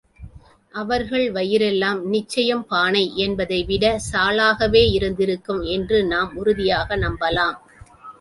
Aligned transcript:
அவர்கள் 0.73 1.25
வயிறெல்லாம் 1.31 1.99
நிச்சயம் 2.05 2.63
பானை 2.67 3.03
என்பதை 3.15 3.59
விட 3.63 3.99
சாலாகவே 4.11 4.83
இருந்திருக்கும் 4.91 5.61
என்று 5.75 5.99
நாம் 6.05 6.31
உறுதியாக 6.35 6.97
நம்பலாம். 6.97 7.59